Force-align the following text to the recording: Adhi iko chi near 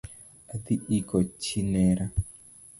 Adhi 0.53 0.75
iko 0.97 1.17
chi 1.43 1.59
near 1.71 1.99